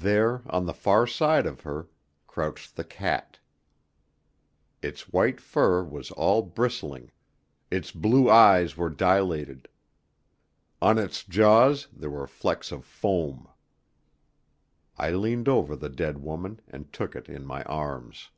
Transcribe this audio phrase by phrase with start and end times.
[0.00, 1.90] There, on the far side of her,
[2.26, 3.38] crouched the cat.
[4.80, 7.12] Its white fur was all bristling;
[7.70, 9.68] its blue eyes were dilated;
[10.80, 13.46] on its jaws there were flecks of foam.
[14.96, 18.30] I leaned over the dead woman and took it in my arms.